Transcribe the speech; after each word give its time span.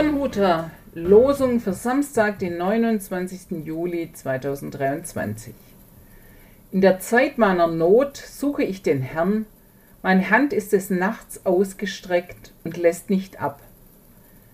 Weiter. 0.00 0.70
Losung 0.94 1.60
für 1.60 1.74
Samstag, 1.74 2.38
den 2.38 2.56
29. 2.56 3.66
Juli 3.66 4.10
2023. 4.10 5.54
In 6.72 6.80
der 6.80 7.00
Zeit 7.00 7.36
meiner 7.36 7.66
Not 7.66 8.16
suche 8.16 8.62
ich 8.62 8.82
den 8.82 9.02
Herrn, 9.02 9.44
meine 10.02 10.30
Hand 10.30 10.54
ist 10.54 10.72
des 10.72 10.88
Nachts 10.88 11.44
ausgestreckt 11.44 12.54
und 12.64 12.78
lässt 12.78 13.10
nicht 13.10 13.42
ab. 13.42 13.60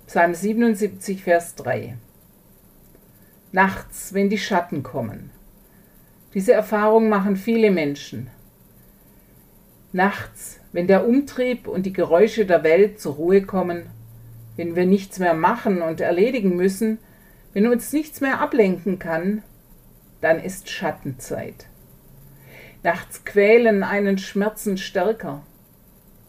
Psalm 0.08 0.34
77, 0.34 1.22
Vers 1.22 1.54
3. 1.54 1.96
Nachts, 3.52 4.12
wenn 4.14 4.28
die 4.28 4.38
Schatten 4.38 4.82
kommen. 4.82 5.30
Diese 6.34 6.54
Erfahrung 6.54 7.08
machen 7.08 7.36
viele 7.36 7.70
Menschen. 7.70 8.30
Nachts, 9.92 10.58
wenn 10.72 10.88
der 10.88 11.06
Umtrieb 11.06 11.68
und 11.68 11.86
die 11.86 11.92
Geräusche 11.92 12.46
der 12.46 12.64
Welt 12.64 13.00
zur 13.00 13.14
Ruhe 13.14 13.42
kommen, 13.42 13.84
wenn 14.56 14.74
wir 14.74 14.86
nichts 14.86 15.18
mehr 15.18 15.34
machen 15.34 15.82
und 15.82 16.00
erledigen 16.00 16.56
müssen, 16.56 16.98
wenn 17.52 17.66
uns 17.66 17.92
nichts 17.92 18.20
mehr 18.20 18.40
ablenken 18.40 18.98
kann, 18.98 19.42
dann 20.20 20.42
ist 20.42 20.70
Schattenzeit. 20.70 21.66
Nachts 22.82 23.24
quälen 23.24 23.82
einen 23.82 24.18
Schmerzen 24.18 24.78
stärker. 24.78 25.42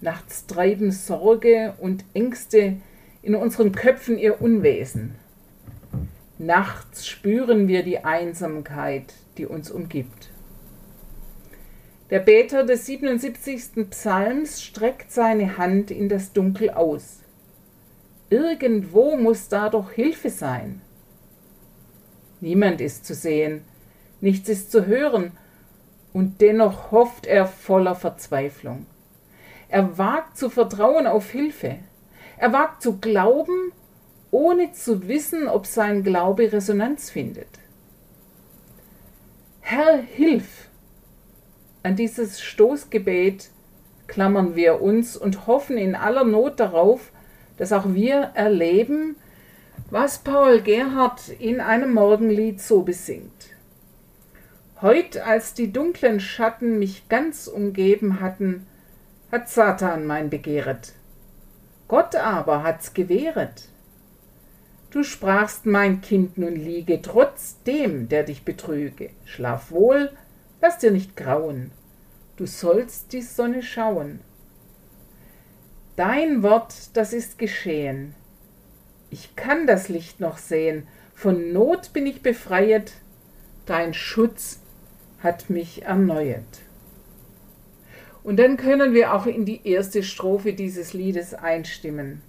Nachts 0.01 0.45
treiben 0.45 0.91
Sorge 0.91 1.73
und 1.79 2.03
Ängste 2.13 2.77
in 3.21 3.35
unseren 3.35 3.71
Köpfen 3.71 4.17
ihr 4.17 4.41
Unwesen. 4.41 5.15
Nachts 6.37 7.07
spüren 7.07 7.67
wir 7.67 7.83
die 7.83 8.05
Einsamkeit, 8.05 9.13
die 9.37 9.45
uns 9.45 9.71
umgibt. 9.71 10.29
Der 12.09 12.19
Beter 12.19 12.63
des 12.63 12.85
77. 12.85 13.89
Psalms 13.89 14.61
streckt 14.63 15.11
seine 15.11 15.57
Hand 15.57 15.91
in 15.91 16.07
das 16.07 16.31
Dunkel 16.31 16.69
aus. 16.69 17.19
Irgendwo 18.29 19.15
muss 19.15 19.47
da 19.47 19.69
doch 19.69 19.91
Hilfe 19.91 20.29
sein. 20.29 20.81
Niemand 22.41 22.81
ist 22.81 23.05
zu 23.05 23.13
sehen, 23.13 23.63
nichts 24.21 24.49
ist 24.49 24.71
zu 24.71 24.85
hören, 24.85 25.31
und 26.13 26.41
dennoch 26.41 26.91
hofft 26.91 27.25
er 27.25 27.45
voller 27.45 27.95
Verzweiflung. 27.95 28.85
Er 29.69 29.97
wagt 29.97 30.37
zu 30.37 30.49
vertrauen 30.49 31.07
auf 31.07 31.29
Hilfe. 31.29 31.77
Er 32.37 32.53
wagt 32.53 32.81
zu 32.81 32.97
glauben, 32.97 33.71
ohne 34.31 34.71
zu 34.71 35.07
wissen, 35.07 35.47
ob 35.47 35.65
sein 35.65 36.03
Glaube 36.03 36.51
Resonanz 36.51 37.09
findet. 37.09 37.47
Herr, 39.61 39.97
hilf! 39.97 40.69
An 41.83 41.95
dieses 41.95 42.41
Stoßgebet 42.41 43.49
klammern 44.07 44.55
wir 44.55 44.81
uns 44.81 45.17
und 45.17 45.47
hoffen 45.47 45.77
in 45.77 45.95
aller 45.95 46.23
Not 46.23 46.59
darauf, 46.59 47.11
dass 47.57 47.71
auch 47.71 47.93
wir 47.93 48.31
erleben, 48.33 49.15
was 49.89 50.19
Paul 50.19 50.61
Gerhard 50.61 51.29
in 51.39 51.59
einem 51.59 51.93
Morgenlied 51.93 52.61
so 52.61 52.81
besingt. 52.81 53.53
Heut, 54.81 55.17
als 55.17 55.53
die 55.53 55.71
dunklen 55.71 56.19
Schatten 56.19 56.77
mich 56.77 57.09
ganz 57.09 57.47
umgeben 57.47 58.19
hatten, 58.19 58.67
hat 59.31 59.49
Satan 59.49 60.05
mein 60.05 60.29
Begehret. 60.29 60.93
Gott 61.87 62.15
aber 62.15 62.63
hat's 62.63 62.93
gewehret. 62.93 63.69
Du 64.91 65.03
sprachst, 65.03 65.65
mein 65.65 66.01
Kind 66.01 66.37
nun 66.37 66.55
liege, 66.55 67.01
trotz 67.01 67.61
dem, 67.63 68.07
der 68.07 68.23
dich 68.23 68.43
betrüge. 68.43 69.09
Schlaf 69.25 69.71
wohl, 69.71 70.11
lass 70.61 70.77
dir 70.77 70.91
nicht 70.91 71.15
grauen, 71.15 71.71
du 72.37 72.45
sollst 72.45 73.13
die 73.13 73.21
Sonne 73.21 73.63
schauen. 73.63 74.19
Dein 75.97 76.43
Wort, 76.43 76.95
das 76.95 77.11
ist 77.11 77.39
geschehen. 77.39 78.13
Ich 79.09 79.35
kann 79.35 79.65
das 79.65 79.89
Licht 79.89 80.19
noch 80.19 80.37
sehen, 80.37 80.87
von 81.15 81.51
Not 81.51 81.91
bin 81.91 82.05
ich 82.05 82.21
befreiet, 82.21 82.93
dein 83.65 83.95
Schutz 83.95 84.59
hat 85.23 85.49
mich 85.49 85.85
erneuert. 85.85 86.61
Und 88.23 88.37
dann 88.37 88.57
können 88.57 88.93
wir 88.93 89.11
auch 89.11 89.25
in 89.25 89.43
die 89.43 89.67
erste 89.67 90.03
Strophe 90.03 90.53
dieses 90.53 90.93
Liedes 90.93 91.33
einstimmen. 91.33 92.21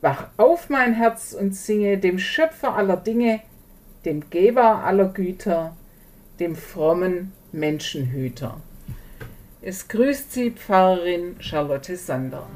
Wach 0.00 0.28
auf, 0.38 0.70
mein 0.70 0.94
Herz, 0.94 1.36
und 1.38 1.54
singe 1.54 1.98
dem 1.98 2.18
Schöpfer 2.18 2.76
aller 2.76 2.96
Dinge, 2.96 3.40
dem 4.06 4.30
Geber 4.30 4.84
aller 4.84 5.08
Güter, 5.08 5.76
dem 6.40 6.56
frommen 6.56 7.32
Menschenhüter. 7.52 8.58
Es 9.60 9.88
grüßt 9.88 10.32
Sie 10.32 10.52
Pfarrerin 10.52 11.36
Charlotte 11.40 11.94
Sander. 11.96 12.46